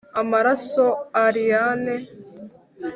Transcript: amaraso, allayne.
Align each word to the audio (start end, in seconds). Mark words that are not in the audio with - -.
amaraso, 0.21 0.85
allayne. 1.23 1.95